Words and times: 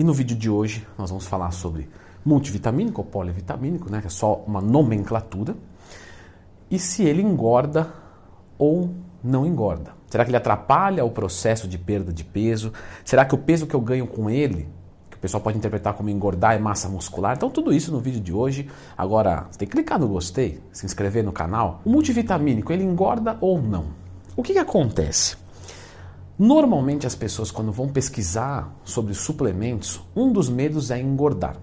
E 0.00 0.02
no 0.02 0.14
vídeo 0.14 0.34
de 0.34 0.48
hoje 0.48 0.86
nós 0.96 1.10
vamos 1.10 1.26
falar 1.26 1.50
sobre 1.50 1.86
multivitamínico 2.24 3.02
ou 3.02 3.06
polivitamínico, 3.06 3.92
né, 3.92 4.00
que 4.00 4.06
é 4.06 4.10
só 4.10 4.42
uma 4.46 4.58
nomenclatura, 4.58 5.54
e 6.70 6.78
se 6.78 7.02
ele 7.02 7.20
engorda 7.20 7.92
ou 8.56 8.94
não 9.22 9.44
engorda. 9.44 9.92
Será 10.08 10.24
que 10.24 10.30
ele 10.30 10.38
atrapalha 10.38 11.04
o 11.04 11.10
processo 11.10 11.68
de 11.68 11.76
perda 11.76 12.14
de 12.14 12.24
peso? 12.24 12.72
Será 13.04 13.26
que 13.26 13.34
o 13.34 13.38
peso 13.38 13.66
que 13.66 13.76
eu 13.76 13.80
ganho 13.82 14.06
com 14.06 14.30
ele, 14.30 14.70
que 15.10 15.18
o 15.18 15.20
pessoal 15.20 15.42
pode 15.42 15.58
interpretar 15.58 15.92
como 15.92 16.08
engordar, 16.08 16.54
é 16.54 16.58
massa 16.58 16.88
muscular? 16.88 17.36
Então, 17.36 17.50
tudo 17.50 17.70
isso 17.70 17.92
no 17.92 18.00
vídeo 18.00 18.22
de 18.22 18.32
hoje. 18.32 18.70
Agora, 18.96 19.48
você 19.50 19.58
tem 19.58 19.68
que 19.68 19.72
clicar 19.72 20.00
no 20.00 20.08
gostei, 20.08 20.62
se 20.72 20.86
inscrever 20.86 21.22
no 21.22 21.30
canal. 21.30 21.82
O 21.84 21.90
multivitamínico, 21.90 22.72
ele 22.72 22.84
engorda 22.84 23.36
ou 23.38 23.60
não? 23.60 23.88
O 24.34 24.42
que, 24.42 24.54
que 24.54 24.58
acontece? 24.58 25.36
Normalmente 26.40 27.06
as 27.06 27.14
pessoas 27.14 27.50
quando 27.50 27.70
vão 27.70 27.86
pesquisar 27.86 28.74
sobre 28.82 29.12
suplementos, 29.12 30.00
um 30.16 30.32
dos 30.32 30.48
medos 30.48 30.90
é 30.90 30.98
engordar. 30.98 31.54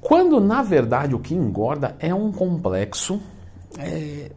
Quando 0.00 0.40
na 0.40 0.62
verdade 0.62 1.14
o 1.14 1.18
que 1.18 1.34
engorda 1.34 1.94
é 1.98 2.14
um 2.14 2.32
complexo 2.32 3.20
é, 3.78 4.32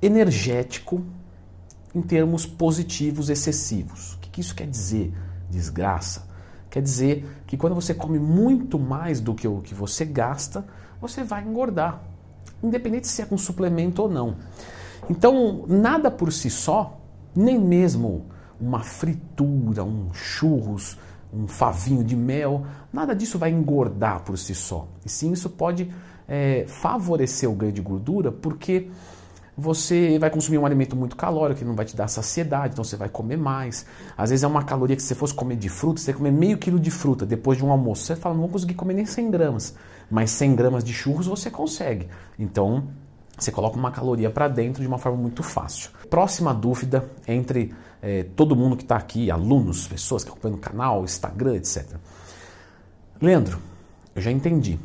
energético 0.00 1.02
em 1.92 2.00
termos 2.00 2.46
positivos 2.46 3.28
excessivos. 3.28 4.12
O 4.14 4.18
que, 4.18 4.30
que 4.30 4.40
isso 4.40 4.54
quer 4.54 4.68
dizer? 4.68 5.12
Desgraça. 5.50 6.28
Quer 6.70 6.80
dizer 6.80 7.28
que 7.44 7.56
quando 7.56 7.74
você 7.74 7.92
come 7.92 8.20
muito 8.20 8.78
mais 8.78 9.20
do 9.20 9.34
que 9.34 9.48
o 9.48 9.62
que 9.62 9.74
você 9.74 10.04
gasta, 10.04 10.64
você 11.00 11.24
vai 11.24 11.42
engordar, 11.42 12.04
independente 12.62 13.08
se 13.08 13.20
é 13.20 13.24
com 13.24 13.36
suplemento 13.36 14.02
ou 14.02 14.08
não. 14.08 14.36
Então, 15.10 15.64
nada 15.66 16.08
por 16.08 16.32
si 16.32 16.48
só, 16.48 17.00
nem 17.34 17.58
mesmo 17.58 18.35
uma 18.60 18.80
fritura, 18.80 19.84
um 19.84 20.12
churros, 20.12 20.98
um 21.32 21.46
favinho 21.46 22.02
de 22.02 22.16
mel, 22.16 22.64
nada 22.92 23.14
disso 23.14 23.38
vai 23.38 23.50
engordar 23.50 24.22
por 24.22 24.38
si 24.38 24.54
só. 24.54 24.88
E 25.04 25.08
sim, 25.08 25.32
isso 25.32 25.50
pode 25.50 25.90
é, 26.28 26.64
favorecer 26.66 27.50
o 27.50 27.54
ganho 27.54 27.72
de 27.72 27.80
gordura, 27.80 28.32
porque 28.32 28.88
você 29.56 30.18
vai 30.18 30.28
consumir 30.28 30.58
um 30.58 30.66
alimento 30.66 30.94
muito 30.94 31.16
calórico 31.16 31.60
que 31.60 31.64
não 31.64 31.74
vai 31.74 31.86
te 31.86 31.96
dar 31.96 32.08
saciedade, 32.08 32.74
então 32.74 32.84
você 32.84 32.96
vai 32.96 33.08
comer 33.08 33.38
mais. 33.38 33.86
Às 34.16 34.30
vezes 34.30 34.44
é 34.44 34.46
uma 34.46 34.62
caloria 34.62 34.94
que 34.94 35.00
se 35.02 35.08
você 35.08 35.14
fosse 35.14 35.34
comer 35.34 35.56
de 35.56 35.68
fruta, 35.68 36.00
você 36.00 36.12
comer 36.12 36.30
meio 36.30 36.58
quilo 36.58 36.78
de 36.78 36.90
fruta 36.90 37.24
depois 37.24 37.56
de 37.56 37.64
um 37.64 37.70
almoço. 37.70 38.04
Você 38.04 38.16
fala, 38.16 38.34
não 38.34 38.42
vou 38.42 38.50
conseguir 38.50 38.74
comer 38.74 38.94
nem 38.94 39.06
100 39.06 39.30
gramas, 39.30 39.74
mas 40.10 40.30
100 40.30 40.56
gramas 40.56 40.84
de 40.84 40.92
churros 40.92 41.26
você 41.26 41.50
consegue. 41.50 42.06
Então, 42.38 42.88
você 43.36 43.52
coloca 43.52 43.76
uma 43.76 43.90
caloria 43.90 44.30
para 44.30 44.48
dentro 44.48 44.80
de 44.80 44.88
uma 44.88 44.98
forma 44.98 45.18
muito 45.18 45.42
fácil. 45.42 45.90
Próxima 46.08 46.54
dúvida 46.54 47.04
entre 47.28 47.74
é, 48.00 48.22
todo 48.22 48.56
mundo 48.56 48.76
que 48.76 48.82
está 48.82 48.96
aqui, 48.96 49.30
alunos, 49.30 49.86
pessoas 49.86 50.24
que 50.24 50.30
acompanham 50.30 50.56
o 50.56 50.60
canal, 50.60 51.04
Instagram, 51.04 51.56
etc. 51.56 51.96
Leandro, 53.20 53.58
eu 54.14 54.22
já 54.22 54.30
entendi. 54.30 54.78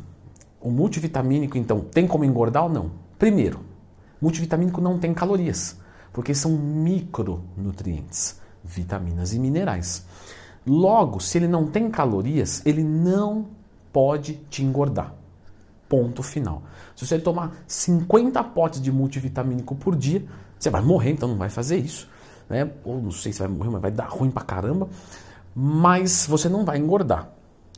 O 0.60 0.70
multivitamínico, 0.70 1.56
então, 1.56 1.80
tem 1.80 2.06
como 2.06 2.24
engordar 2.24 2.64
ou 2.64 2.68
não? 2.68 2.90
Primeiro, 3.18 3.60
multivitamínico 4.20 4.80
não 4.80 4.98
tem 4.98 5.14
calorias, 5.14 5.76
porque 6.12 6.34
são 6.34 6.52
micronutrientes, 6.52 8.40
vitaminas 8.62 9.32
e 9.32 9.38
minerais. 9.38 10.04
Logo, 10.66 11.18
se 11.20 11.38
ele 11.38 11.48
não 11.48 11.66
tem 11.66 11.90
calorias, 11.90 12.62
ele 12.64 12.84
não 12.84 13.46
pode 13.92 14.34
te 14.48 14.62
engordar. 14.62 15.14
Ponto 15.92 16.22
final. 16.22 16.62
Se 16.96 17.06
você 17.06 17.18
tomar 17.18 17.52
50 17.66 18.42
potes 18.44 18.80
de 18.80 18.90
multivitamínico 18.90 19.74
por 19.74 19.94
dia, 19.94 20.24
você 20.58 20.70
vai 20.70 20.80
morrer, 20.80 21.10
então 21.10 21.28
não 21.28 21.36
vai 21.36 21.50
fazer 21.50 21.76
isso. 21.76 22.08
Né? 22.48 22.70
Ou 22.82 22.98
não 22.98 23.10
sei 23.10 23.30
se 23.30 23.40
vai 23.40 23.48
morrer, 23.48 23.68
mas 23.68 23.82
vai 23.82 23.90
dar 23.90 24.08
ruim 24.08 24.30
pra 24.30 24.42
caramba. 24.42 24.88
Mas 25.54 26.26
você 26.26 26.48
não 26.48 26.64
vai 26.64 26.78
engordar, 26.78 27.28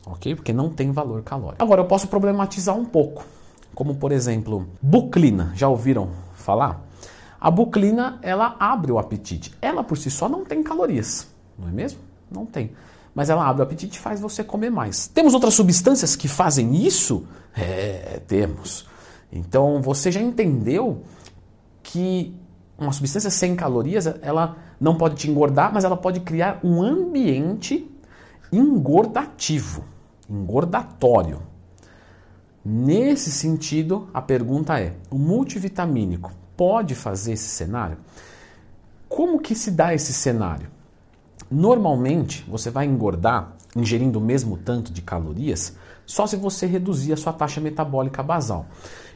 ok? 0.05 0.33
Porque 0.33 0.53
não 0.53 0.69
tem 0.69 0.93
valor 0.93 1.23
calórico. 1.23 1.61
Agora 1.61 1.81
eu 1.81 1.85
posso 1.87 2.07
problematizar 2.07 2.73
um 2.73 2.85
pouco, 2.85 3.25
como 3.73 3.95
por 3.95 4.13
exemplo, 4.13 4.65
buclina. 4.81 5.51
Já 5.53 5.67
ouviram 5.67 6.11
falar? 6.35 6.87
A 7.37 7.51
buclina 7.51 8.17
ela 8.21 8.55
abre 8.57 8.93
o 8.93 8.97
apetite. 8.97 9.53
Ela 9.61 9.83
por 9.83 9.97
si 9.97 10.09
só 10.09 10.29
não 10.29 10.45
tem 10.45 10.63
calorias, 10.63 11.27
não 11.59 11.67
é 11.67 11.71
mesmo? 11.73 11.99
Não 12.31 12.45
tem 12.45 12.71
mas 13.15 13.29
ela 13.29 13.47
abre 13.47 13.61
o 13.61 13.63
apetite 13.63 13.97
e 13.97 14.01
faz 14.01 14.19
você 14.19 14.43
comer 14.43 14.69
mais. 14.69 15.07
Temos 15.07 15.33
outras 15.33 15.53
substâncias 15.53 16.17
que 16.17 16.27
fazem 16.27 16.75
isso? 16.75 17.25
É, 17.55 18.21
temos. 18.27 18.85
Então 19.31 19.81
você 19.81 20.11
já 20.11 20.21
entendeu 20.21 21.01
que 21.81 22.35
uma 22.77 22.91
substância 22.91 23.29
sem 23.29 23.55
calorias, 23.55 24.05
ela 24.21 24.57
não 24.79 24.97
pode 24.97 25.15
te 25.15 25.31
engordar, 25.31 25.73
mas 25.73 25.85
ela 25.85 25.95
pode 25.95 26.19
criar 26.19 26.59
um 26.61 26.83
ambiente 26.83 27.89
engordativo, 28.51 29.85
engordatório. 30.29 31.41
Nesse 32.63 33.31
sentido, 33.31 34.09
a 34.13 34.21
pergunta 34.21 34.77
é: 34.79 34.93
o 35.09 35.17
multivitamínico 35.17 36.33
pode 36.57 36.95
fazer 36.95 37.33
esse 37.33 37.47
cenário? 37.47 37.97
Como 39.07 39.39
que 39.39 39.55
se 39.55 39.71
dá 39.71 39.93
esse 39.93 40.11
cenário? 40.11 40.74
Normalmente, 41.49 42.43
você 42.47 42.69
vai 42.69 42.85
engordar 42.85 43.55
ingerindo 43.75 44.19
o 44.19 44.21
mesmo 44.21 44.57
tanto 44.57 44.91
de 44.91 45.01
calorias 45.01 45.75
só 46.05 46.27
se 46.27 46.35
você 46.35 46.65
reduzir 46.65 47.13
a 47.13 47.17
sua 47.17 47.33
taxa 47.33 47.59
metabólica 47.59 48.21
basal. 48.21 48.67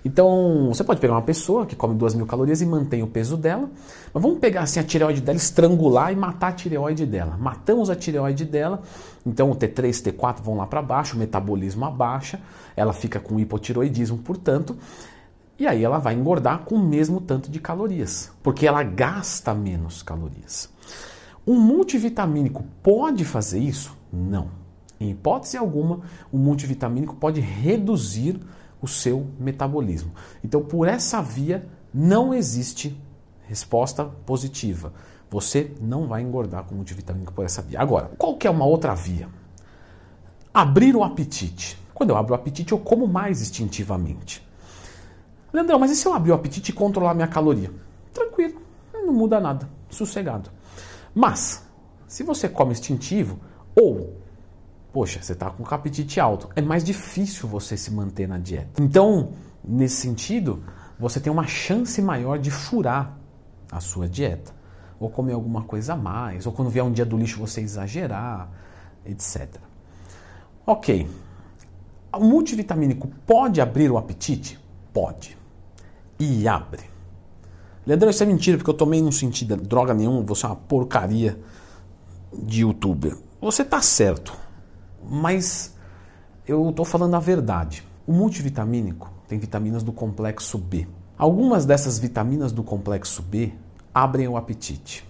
Então, 0.04 0.70
você 0.70 0.84
pode 0.84 1.00
pegar 1.00 1.14
uma 1.14 1.22
pessoa 1.22 1.66
que 1.66 1.76
come 1.76 1.94
2 1.94 2.16
mil 2.16 2.26
calorias 2.26 2.62
e 2.62 2.66
mantém 2.66 3.04
o 3.04 3.08
peso 3.08 3.36
dela, 3.36 3.70
mas 4.14 4.24
vamos 4.24 4.40
pegar 4.40 4.62
assim 4.62 4.80
a 4.80 4.84
tireoide 4.84 5.22
dela, 5.22 5.38
estrangular 5.38 6.12
e 6.12 6.16
matar 6.16 6.48
a 6.48 6.52
tireoide 6.54 7.06
dela. 7.06 7.38
Matamos 7.38 7.90
a 7.90 7.96
tireoide 7.96 8.46
dela, 8.46 8.82
então 9.26 9.52
o 9.52 9.56
T3, 9.56 10.14
T4 10.14 10.42
vão 10.42 10.56
lá 10.56 10.66
para 10.66 10.82
baixo, 10.82 11.16
o 11.16 11.20
metabolismo 11.20 11.86
abaixa, 11.86 12.40
ela 12.76 12.94
fica 12.94 13.20
com 13.20 13.40
hipotiroidismo, 13.40 14.18
portanto, 14.20 14.78
e 15.58 15.68
aí 15.68 15.84
ela 15.84 16.00
vai 16.00 16.14
engordar 16.14 16.60
com 16.60 16.76
o 16.76 16.80
mesmo 16.80 17.20
tanto 17.20 17.52
de 17.52 17.60
calorias, 17.60 18.32
porque 18.42 18.66
ela 18.66 18.82
gasta 18.82 19.54
menos 19.54 20.02
calorias. 20.02 20.70
Um 21.46 21.60
multivitamínico 21.60 22.64
pode 22.84 23.26
fazer 23.26 23.60
isso? 23.60 23.98
Não. 24.12 24.50
Em 25.00 25.12
hipótese 25.12 25.58
alguma, 25.58 26.02
um 26.32 26.38
multivitamínico 26.38 27.16
pode 27.16 27.40
reduzir 27.40 28.40
o 28.82 28.88
seu 28.88 29.28
metabolismo. 29.40 30.12
Então, 30.44 30.62
por 30.62 30.88
essa 30.88 31.22
via, 31.22 31.68
não 31.94 32.34
existe 32.34 32.98
resposta 33.48 34.06
positiva. 34.26 34.94
Você 35.30 35.72
não 35.82 36.08
vai 36.08 36.22
engordar 36.22 36.64
com 36.64 36.76
multivitamínico 36.76 37.34
por 37.34 37.46
essa 37.46 37.62
via. 37.62 37.80
Agora, 37.80 38.12
qual 38.18 38.36
que 38.36 38.48
é 38.48 38.50
uma 38.50 38.66
outra 38.66 38.94
via? 38.94 39.30
Abrir 40.54 40.96
o 40.96 41.04
apetite. 41.04 41.78
Quando 41.94 42.12
eu 42.12 42.18
abro 42.18 42.34
o 42.34 42.36
apetite, 42.36 42.72
eu 42.72 42.80
como 42.80 43.08
mais 43.08 43.42
instintivamente. 43.42 44.48
Leandrão, 45.52 45.80
mas 45.80 45.92
e 45.92 45.96
se 45.96 46.06
eu 46.06 46.14
abrir 46.14 46.32
o 46.32 46.36
apetite 46.36 46.72
e 46.72 46.74
controlar 46.74 47.14
minha 47.14 47.28
caloria? 47.28 47.72
Tranquilo, 48.14 48.62
não 48.94 49.14
muda 49.14 49.40
nada, 49.40 49.70
sossegado. 49.90 50.50
Mas, 51.14 51.68
se 52.08 52.24
você 52.24 52.48
come 52.48 52.72
instintivo, 52.72 53.40
ou, 53.76 54.18
poxa, 54.92 55.22
você 55.22 55.34
está 55.34 55.50
com 55.50 55.64
o 55.64 55.68
apetite 55.70 56.20
alto, 56.20 56.50
é 56.56 56.62
mais 56.62 56.84
difícil 56.84 57.48
você 57.48 57.78
se 57.78 57.92
manter 57.92 58.28
na 58.28 58.38
dieta. 58.38 58.82
Então, 58.82 59.32
nesse 59.64 59.98
sentido, 59.98 60.64
você 61.00 61.20
tem 61.20 61.32
uma 61.32 61.48
chance 61.48 62.02
maior 62.02 62.38
de 62.38 62.52
furar 62.52 63.18
a 63.72 63.80
sua 63.80 64.08
dieta. 64.08 64.54
Ou 65.00 65.10
comer 65.10 65.34
alguma 65.34 65.64
coisa 65.64 65.94
a 65.94 65.96
mais, 65.96 66.46
ou 66.46 66.52
quando 66.52 66.70
vier 66.70 66.84
um 66.84 66.92
dia 66.92 67.06
do 67.06 67.18
lixo 67.18 67.40
você 67.40 67.62
exagerar, 67.62 68.50
etc. 69.06 69.48
Ok. 70.66 71.10
O 72.12 72.20
multivitamínico 72.20 73.08
pode 73.26 73.62
abrir 73.62 73.90
o 73.90 73.98
apetite? 73.98 74.60
Pode. 74.92 75.38
E 76.20 76.48
abre. 76.48 76.84
Leandrão, 77.90 78.12
isso 78.12 78.22
é 78.22 78.26
mentira, 78.28 78.56
porque 78.56 78.70
eu 78.70 78.76
tomei 78.76 79.02
não 79.02 79.12
senti 79.12 79.44
droga 79.44 79.96
nenhuma, 79.96 80.22
você 80.22 80.46
é 80.46 80.50
uma 80.50 80.56
porcaria 80.56 81.40
de 82.32 82.62
youtuber. 82.62 83.18
Você 83.42 83.66
tá 83.66 83.82
certo, 83.82 84.32
mas 85.10 85.76
eu 86.48 86.72
tô 86.72 86.86
falando 86.86 87.16
a 87.16 87.20
verdade. 87.20 87.84
O 88.06 88.14
multivitamínico 88.14 89.12
tem 89.28 89.40
vitaminas 89.40 89.82
do 89.82 89.92
complexo 89.92 90.56
B. 90.60 90.88
Algumas 91.18 91.66
dessas 91.66 91.98
vitaminas 91.98 92.52
do 92.52 92.62
complexo 92.62 93.24
B 93.24 93.54
abrem 93.92 94.28
o 94.28 94.38
apetite, 94.38 95.04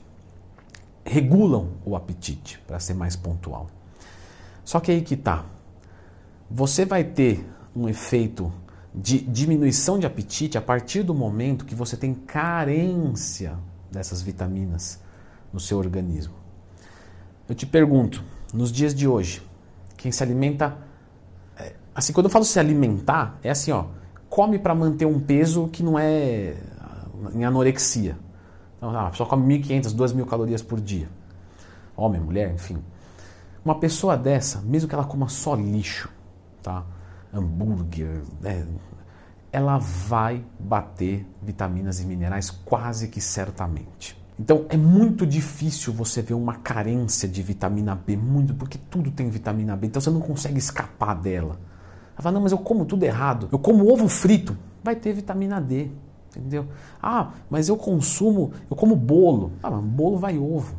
regulam 1.03 1.71
o 1.83 1.97
apetite, 1.97 2.61
para 2.65 2.79
ser 2.79 2.93
mais 2.93 3.13
pontual. 3.13 3.67
Só 4.63 4.79
que 4.79 4.89
aí 4.89 5.01
que 5.01 5.17
tá. 5.17 5.43
Você 6.49 6.85
vai 6.85 7.03
ter 7.03 7.45
um 7.75 7.89
efeito 7.89 8.49
de 8.93 9.19
diminuição 9.19 9.99
de 9.99 10.05
apetite 10.05 10.57
a 10.57 10.61
partir 10.61 11.03
do 11.03 11.13
momento 11.13 11.65
que 11.65 11.75
você 11.75 11.95
tem 11.95 12.13
carência 12.13 13.57
dessas 13.91 14.21
vitaminas 14.21 14.99
no 15.53 15.59
seu 15.59 15.77
organismo. 15.77 16.33
Eu 17.47 17.55
te 17.55 17.65
pergunto, 17.65 18.23
nos 18.53 18.71
dias 18.71 18.93
de 18.93 19.07
hoje, 19.07 19.41
quem 19.97 20.11
se 20.11 20.23
alimenta. 20.23 20.77
É, 21.57 21.73
assim, 21.93 22.13
quando 22.13 22.25
eu 22.25 22.29
falo 22.31 22.45
se 22.45 22.59
alimentar, 22.59 23.39
é 23.43 23.49
assim, 23.49 23.71
ó, 23.71 23.85
come 24.29 24.59
para 24.59 24.73
manter 24.75 25.05
um 25.05 25.19
peso 25.19 25.67
que 25.67 25.83
não 25.83 25.97
é 25.97 26.55
em 27.33 27.43
anorexia. 27.43 28.17
Então, 28.77 28.97
a 28.97 29.09
pessoa 29.09 29.27
come 29.27 29.59
1.500, 29.59 29.95
2.000 29.95 30.25
calorias 30.25 30.61
por 30.61 30.79
dia. 30.79 31.09
Homem, 31.95 32.21
mulher, 32.21 32.53
enfim. 32.53 32.77
Uma 33.63 33.75
pessoa 33.75 34.15
dessa, 34.15 34.61
mesmo 34.61 34.87
que 34.87 34.95
ela 34.95 35.03
coma 35.03 35.27
só 35.27 35.53
lixo, 35.53 36.09
tá? 36.63 36.85
Hambúrguer, 37.33 38.23
é, 38.43 38.65
ela 39.51 39.77
vai 39.77 40.43
bater 40.59 41.25
vitaminas 41.41 41.99
e 41.99 42.05
minerais 42.05 42.49
quase 42.49 43.07
que 43.07 43.21
certamente. 43.21 44.19
Então 44.39 44.65
é 44.69 44.77
muito 44.77 45.25
difícil 45.25 45.91
você 45.91 46.21
ver 46.21 46.33
uma 46.33 46.55
carência 46.55 47.27
de 47.27 47.43
vitamina 47.43 47.93
B, 47.93 48.15
muito, 48.15 48.53
porque 48.53 48.79
tudo 48.89 49.11
tem 49.11 49.29
vitamina 49.29 49.75
B, 49.75 49.87
então 49.87 50.01
você 50.01 50.09
não 50.09 50.21
consegue 50.21 50.57
escapar 50.57 51.13
dela. 51.15 51.59
Ela 52.13 52.21
fala, 52.21 52.33
não, 52.33 52.41
mas 52.41 52.51
eu 52.51 52.57
como 52.57 52.85
tudo 52.85 53.03
errado, 53.03 53.49
eu 53.51 53.59
como 53.59 53.91
ovo 53.91 54.07
frito, 54.07 54.57
vai 54.81 54.95
ter 54.95 55.11
vitamina 55.13 55.59
D, 55.59 55.89
entendeu? 56.29 56.67
Ah, 57.01 57.31
mas 57.49 57.67
eu 57.67 57.75
consumo, 57.75 58.53
eu 58.69 58.77
como 58.77 58.95
bolo, 58.95 59.51
ah, 59.61 59.71
mas 59.71 59.83
bolo 59.83 60.17
vai 60.17 60.37
ovo. 60.37 60.75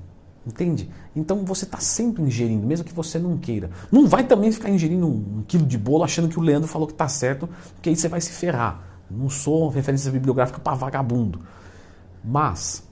Entende? 0.46 0.90
Então 1.14 1.44
você 1.44 1.64
está 1.64 1.78
sempre 1.78 2.22
ingerindo, 2.22 2.66
mesmo 2.66 2.84
que 2.84 2.94
você 2.94 3.18
não 3.18 3.36
queira. 3.36 3.70
Não 3.92 4.06
vai 4.06 4.24
também 4.24 4.50
ficar 4.50 4.70
ingerindo 4.70 5.06
um, 5.06 5.44
quilo 5.46 5.66
de 5.66 5.76
bolo 5.76 6.02
achando 6.02 6.28
que 6.28 6.38
o 6.38 6.42
Leandro 6.42 6.68
falou 6.68 6.86
que 6.86 6.94
está 6.94 7.08
certo, 7.08 7.48
porque 7.74 7.90
aí 7.90 7.96
você 7.96 8.08
vai 8.08 8.20
se 8.20 8.30
ferrar. 8.32 8.82
Não 9.10 9.28
sou 9.28 9.68
referência 9.68 10.10
bibliográfica 10.10 10.58
para 10.58 10.76
vagabundo. 10.76 11.40
Mas, 12.24 12.82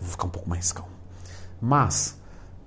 vou 0.00 0.10
ficar 0.10 0.26
um 0.26 0.30
pouco 0.30 0.48
mais 0.48 0.72
calmo. 0.72 0.92
Mas, 1.60 2.18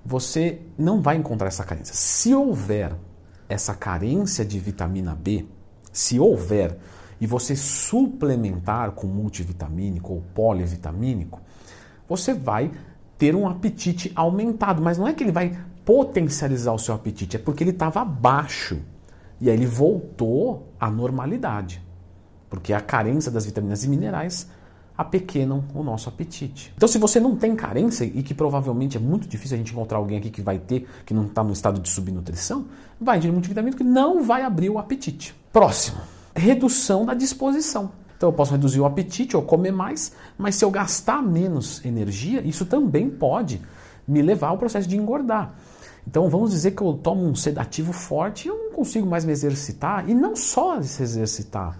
você 0.04 0.60
não 0.76 1.00
vai 1.02 1.16
encontrar 1.16 1.48
essa 1.48 1.64
carência. 1.64 1.94
Se 1.94 2.34
houver 2.34 2.94
essa 3.48 3.74
carência 3.74 4.44
de 4.44 4.58
vitamina 4.58 5.14
B, 5.14 5.46
se 5.92 6.20
houver, 6.20 6.78
e 7.20 7.26
você 7.26 7.56
suplementar 7.56 8.92
com 8.92 9.06
multivitamínico 9.06 10.12
ou 10.14 10.22
polivitamínico, 10.34 11.40
você 12.08 12.32
vai 12.32 12.70
ter 13.18 13.34
um 13.34 13.48
apetite 13.48 14.12
aumentado. 14.14 14.80
Mas 14.80 14.96
não 14.96 15.06
é 15.06 15.12
que 15.12 15.24
ele 15.24 15.32
vai 15.32 15.58
potencializar 15.84 16.72
o 16.72 16.78
seu 16.78 16.94
apetite, 16.94 17.36
é 17.36 17.38
porque 17.38 17.64
ele 17.64 17.70
estava 17.70 18.04
baixo. 18.04 18.78
E 19.40 19.50
aí 19.50 19.56
ele 19.56 19.66
voltou 19.66 20.68
à 20.78 20.90
normalidade. 20.90 21.82
Porque 22.48 22.72
a 22.72 22.80
carência 22.80 23.30
das 23.30 23.44
vitaminas 23.44 23.84
e 23.84 23.88
minerais 23.88 24.48
apequenam 24.96 25.64
o 25.74 25.82
nosso 25.84 26.08
apetite. 26.08 26.72
Então, 26.76 26.88
se 26.88 26.98
você 26.98 27.20
não 27.20 27.36
tem 27.36 27.54
carência, 27.54 28.04
e 28.04 28.20
que 28.20 28.34
provavelmente 28.34 28.96
é 28.96 29.00
muito 29.00 29.28
difícil 29.28 29.54
a 29.54 29.58
gente 29.58 29.72
encontrar 29.72 29.98
alguém 29.98 30.18
aqui 30.18 30.28
que 30.28 30.42
vai 30.42 30.58
ter, 30.58 30.88
que 31.06 31.14
não 31.14 31.26
está 31.26 31.44
no 31.44 31.52
estado 31.52 31.78
de 31.78 31.88
subnutrição, 31.88 32.66
vai 33.00 33.20
de 33.20 33.30
multivitamínico 33.30 33.78
que 33.78 33.88
não 33.88 34.24
vai 34.24 34.42
abrir 34.42 34.70
o 34.70 34.78
apetite. 34.78 35.36
Próximo, 35.52 35.98
redução 36.34 37.06
da 37.06 37.14
disposição. 37.14 37.92
Então 38.18 38.30
eu 38.30 38.32
posso 38.32 38.50
reduzir 38.50 38.80
o 38.80 38.84
apetite 38.84 39.36
ou 39.36 39.42
comer 39.42 39.70
mais, 39.70 40.12
mas 40.36 40.56
se 40.56 40.64
eu 40.64 40.70
gastar 40.72 41.22
menos 41.22 41.82
energia, 41.84 42.42
isso 42.42 42.66
também 42.66 43.08
pode 43.08 43.62
me 44.06 44.20
levar 44.20 44.48
ao 44.48 44.58
processo 44.58 44.88
de 44.88 44.96
engordar. 44.96 45.54
Então 46.04 46.28
vamos 46.28 46.50
dizer 46.50 46.72
que 46.72 46.82
eu 46.82 46.94
tomo 46.94 47.24
um 47.24 47.34
sedativo 47.36 47.92
forte 47.92 48.46
e 48.46 48.48
eu 48.48 48.56
não 48.56 48.72
consigo 48.72 49.06
mais 49.06 49.24
me 49.24 49.30
exercitar, 49.30 50.10
e 50.10 50.14
não 50.14 50.34
só 50.34 50.82
se 50.82 51.00
exercitar, 51.00 51.78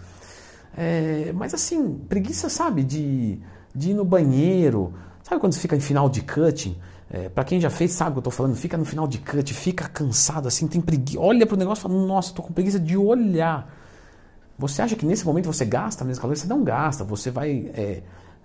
é, 0.77 1.33
mas 1.35 1.53
assim, 1.53 1.95
preguiça, 2.09 2.49
sabe, 2.49 2.85
de, 2.85 3.41
de 3.75 3.91
ir 3.91 3.95
no 3.95 4.05
banheiro, 4.05 4.95
sabe 5.25 5.41
quando 5.41 5.55
você 5.55 5.61
fica 5.61 5.75
em 5.75 5.81
final 5.81 6.09
de 6.09 6.23
cutting? 6.23 6.77
É, 7.11 7.29
para 7.29 7.43
quem 7.43 7.61
já 7.61 7.71
fez, 7.71 7.93
sabe 7.93 8.11
o 8.11 8.13
que 8.15 8.19
eu 8.19 8.23
tô 8.25 8.31
falando, 8.31 8.55
fica 8.55 8.77
no 8.77 8.85
final 8.85 9.09
de 9.09 9.19
cut, 9.19 9.55
fica 9.55 9.89
cansado 9.89 10.47
assim, 10.47 10.69
tem 10.69 10.81
preguiça, 10.81 11.19
olha 11.19 11.45
pro 11.47 11.57
negócio 11.57 11.81
e 11.81 11.83
fala, 11.83 12.07
nossa, 12.07 12.33
tô 12.33 12.43
com 12.43 12.53
preguiça 12.53 12.79
de 12.79 12.97
olhar. 12.97 13.78
Você 14.59 14.83
acha 14.83 14.97
que 14.97 15.07
nesse 15.07 15.25
momento 15.25 15.47
você 15.47 15.65
gasta 15.65 16.05
menos 16.05 16.19
calorias? 16.19 16.41
Você 16.41 16.49
não 16.49 16.65
gasta, 16.65 17.05
você 17.05 17.31
vai 17.31 17.71
é, 17.75 18.03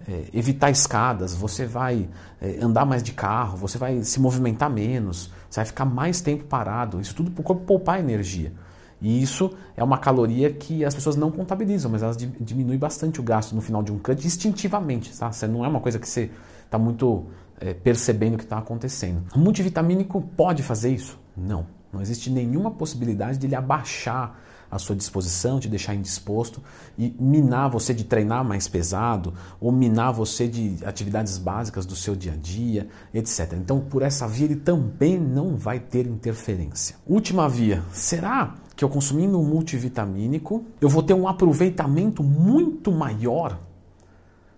é, 0.07 0.25
evitar 0.31 0.69
escadas, 0.69 1.33
você 1.33 1.65
vai 1.65 2.07
é, 2.39 2.59
andar 2.61 2.85
mais 2.85 3.01
de 3.01 3.13
carro, 3.13 3.57
você 3.57 3.79
vai 3.79 4.03
se 4.03 4.19
movimentar 4.19 4.69
menos, 4.69 5.31
você 5.49 5.59
vai 5.61 5.65
ficar 5.65 5.85
mais 5.85 6.21
tempo 6.21 6.43
parado. 6.43 7.01
Isso 7.01 7.15
tudo 7.15 7.31
para 7.31 7.41
o 7.41 7.43
corpo 7.43 7.63
poupar 7.63 7.99
energia. 7.99 8.53
E 9.01 9.21
isso 9.21 9.53
é 9.75 9.83
uma 9.83 9.97
caloria 9.97 10.53
que 10.53 10.85
as 10.85 10.93
pessoas 10.93 11.15
não 11.15 11.31
contabilizam, 11.31 11.91
mas 11.91 12.03
elas 12.03 12.15
diminuem 12.15 12.77
bastante 12.77 13.19
o 13.19 13.23
gasto 13.23 13.53
no 13.53 13.61
final 13.61 13.81
de 13.81 13.91
um 13.91 13.97
cut 13.97 14.25
instintivamente. 14.25 15.17
Tá? 15.17 15.31
Você 15.31 15.47
não 15.47 15.65
é 15.65 15.67
uma 15.67 15.81
coisa 15.81 15.99
que 15.99 16.07
você 16.07 16.29
está 16.63 16.77
muito 16.77 17.25
é, 17.59 17.73
percebendo 17.73 18.37
que 18.37 18.43
está 18.43 18.59
acontecendo. 18.59 19.23
O 19.35 19.39
multivitamínico 19.39 20.21
pode 20.37 20.61
fazer 20.63 20.93
isso? 20.93 21.19
Não. 21.35 21.65
Não 21.91 22.01
existe 22.01 22.29
nenhuma 22.29 22.71
possibilidade 22.71 23.37
de 23.37 23.47
ele 23.47 23.55
abaixar 23.55 24.39
a 24.73 24.79
sua 24.79 24.95
disposição, 24.95 25.59
te 25.59 25.69
deixar 25.69 25.93
indisposto 25.93 26.61
e 26.97 27.15
minar 27.19 27.69
você 27.69 27.93
de 27.93 28.03
treinar 28.03 28.43
mais 28.43 28.67
pesado 28.67 29.33
ou 29.61 29.71
minar 29.71 30.11
você 30.11 30.47
de 30.47 30.83
atividades 30.83 31.37
básicas 31.37 31.85
do 31.85 31.95
seu 31.95 32.15
dia 32.15 32.33
a 32.33 32.35
dia, 32.35 32.87
etc. 33.13 33.53
Então, 33.53 33.79
por 33.79 34.01
essa 34.01 34.27
via, 34.27 34.45
ele 34.45 34.55
também 34.55 35.19
não 35.19 35.55
vai 35.55 35.79
ter 35.79 36.07
interferência. 36.07 36.95
Última 37.05 37.47
via, 37.47 37.83
será 37.91 38.55
que 38.75 38.83
eu 38.83 38.89
consumindo 38.89 39.39
um 39.39 39.43
multivitamínico, 39.43 40.65
eu 40.81 40.89
vou 40.89 41.03
ter 41.03 41.13
um 41.13 41.27
aproveitamento 41.27 42.23
muito 42.23 42.91
maior 42.91 43.59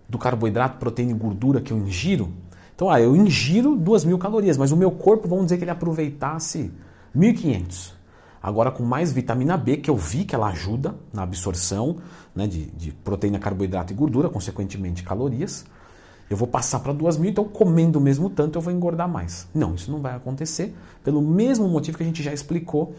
do 0.08 0.16
carboidrato, 0.16 0.78
proteína 0.78 1.12
e 1.12 1.14
gordura 1.14 1.60
que 1.60 1.72
eu 1.72 1.76
ingiro? 1.76 2.32
Então, 2.74 2.88
ah, 2.88 3.00
eu 3.00 3.14
ingiro 3.14 3.76
2.000 3.76 4.16
calorias, 4.16 4.56
mas 4.56 4.72
o 4.72 4.76
meu 4.76 4.90
corpo, 4.90 5.28
vamos 5.28 5.46
dizer 5.46 5.58
que 5.58 5.64
ele 5.64 5.70
aproveitasse 5.70 6.72
1.500. 7.14 7.95
Agora 8.46 8.70
com 8.70 8.84
mais 8.84 9.10
vitamina 9.10 9.56
B, 9.56 9.78
que 9.78 9.90
eu 9.90 9.96
vi 9.96 10.24
que 10.24 10.32
ela 10.32 10.46
ajuda 10.46 10.94
na 11.12 11.24
absorção 11.24 11.96
né, 12.32 12.46
de, 12.46 12.66
de 12.66 12.92
proteína, 12.92 13.40
carboidrato 13.40 13.92
e 13.92 13.96
gordura, 13.96 14.28
consequentemente 14.28 15.02
calorias. 15.02 15.64
Eu 16.30 16.36
vou 16.36 16.46
passar 16.46 16.78
para 16.78 16.92
2 16.92 17.16
mil, 17.16 17.28
então 17.28 17.42
comendo 17.42 18.00
mesmo 18.00 18.30
tanto 18.30 18.56
eu 18.56 18.62
vou 18.62 18.72
engordar 18.72 19.08
mais. 19.08 19.48
Não, 19.52 19.74
isso 19.74 19.90
não 19.90 20.00
vai 20.00 20.14
acontecer 20.14 20.72
pelo 21.02 21.20
mesmo 21.20 21.66
motivo 21.66 21.96
que 21.98 22.04
a 22.04 22.06
gente 22.06 22.22
já 22.22 22.32
explicou 22.32 22.94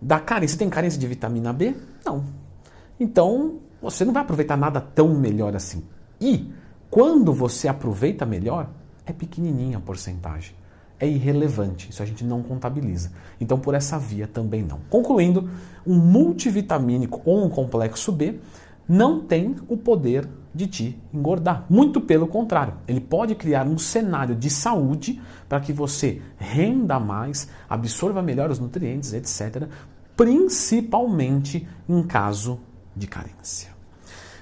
da 0.00 0.18
carência. 0.18 0.56
Tem 0.56 0.70
carência 0.70 0.98
de 0.98 1.06
vitamina 1.06 1.52
B? 1.52 1.74
Não. 2.02 2.24
Então 2.98 3.58
você 3.82 4.02
não 4.02 4.14
vai 4.14 4.22
aproveitar 4.22 4.56
nada 4.56 4.80
tão 4.80 5.14
melhor 5.14 5.54
assim. 5.54 5.84
E 6.18 6.50
quando 6.88 7.34
você 7.34 7.68
aproveita 7.68 8.24
melhor, 8.24 8.70
é 9.04 9.12
pequenininha 9.12 9.76
a 9.76 9.80
porcentagem 9.80 10.54
é 10.98 11.06
irrelevante, 11.06 11.90
isso 11.90 12.02
a 12.02 12.06
gente 12.06 12.24
não 12.24 12.42
contabiliza. 12.42 13.12
Então, 13.40 13.58
por 13.58 13.74
essa 13.74 13.98
via 13.98 14.26
também 14.26 14.62
não. 14.62 14.80
Concluindo, 14.88 15.50
um 15.86 15.96
multivitamínico 15.96 17.20
ou 17.24 17.44
um 17.44 17.48
complexo 17.48 18.10
B 18.10 18.38
não 18.88 19.20
tem 19.20 19.56
o 19.68 19.76
poder 19.76 20.28
de 20.54 20.66
te 20.66 21.02
engordar. 21.12 21.66
Muito 21.68 22.00
pelo 22.00 22.26
contrário, 22.26 22.74
ele 22.88 23.00
pode 23.00 23.34
criar 23.34 23.66
um 23.66 23.76
cenário 23.76 24.34
de 24.34 24.48
saúde 24.48 25.20
para 25.48 25.60
que 25.60 25.72
você 25.72 26.22
renda 26.38 26.98
mais, 26.98 27.48
absorva 27.68 28.22
melhor 28.22 28.50
os 28.50 28.58
nutrientes, 28.58 29.12
etc., 29.12 29.68
principalmente 30.16 31.68
em 31.86 32.02
caso 32.02 32.58
de 32.96 33.06
carência. 33.06 33.75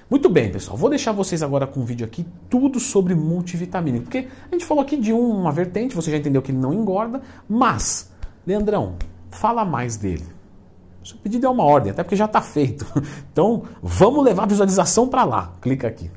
Muito 0.09 0.29
bem, 0.29 0.51
pessoal. 0.51 0.77
Vou 0.77 0.89
deixar 0.89 1.11
vocês 1.11 1.41
agora 1.41 1.65
com 1.65 1.79
um 1.79 1.85
vídeo 1.85 2.05
aqui 2.05 2.25
tudo 2.49 2.79
sobre 2.79 3.15
multivitamínico. 3.15 4.05
Porque 4.05 4.27
a 4.49 4.55
gente 4.55 4.65
falou 4.65 4.83
aqui 4.83 4.97
de 4.97 5.11
uma 5.11 5.51
vertente, 5.51 5.95
você 5.95 6.11
já 6.11 6.17
entendeu 6.17 6.41
que 6.41 6.51
ele 6.51 6.59
não 6.59 6.73
engorda, 6.73 7.21
mas, 7.49 8.11
Leandrão, 8.45 8.95
fala 9.31 9.65
mais 9.65 9.97
dele. 9.97 10.25
Seu 11.03 11.17
pedido 11.17 11.45
é 11.45 11.49
uma 11.49 11.63
ordem, 11.63 11.91
até 11.91 12.03
porque 12.03 12.15
já 12.15 12.25
está 12.25 12.41
feito. 12.41 12.85
Então, 13.31 13.63
vamos 13.83 14.23
levar 14.23 14.43
a 14.43 14.47
visualização 14.47 15.09
para 15.09 15.25
lá. 15.25 15.53
Clica 15.59 15.87
aqui. 15.87 16.09